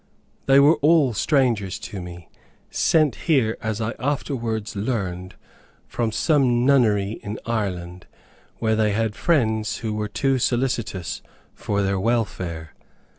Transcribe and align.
They 0.47 0.59
were 0.59 0.77
all 0.77 1.13
strangers 1.13 1.77
to 1.77 2.01
me, 2.01 2.27
sent 2.71 3.13
here, 3.27 3.55
as 3.61 3.79
I 3.79 3.91
afterwards 3.99 4.75
learned, 4.75 5.35
from 5.85 6.11
some 6.11 6.65
nunnery 6.65 7.19
in 7.21 7.37
Ireland, 7.45 8.07
where 8.57 8.75
they 8.75 8.93
had 8.93 9.15
friends 9.15 9.77
who 9.85 9.93
were 9.93 10.07
too 10.09 10.39
solicitous 10.39 11.21
for 11.53 11.83
their 11.83 11.99
welfare. 11.99 12.73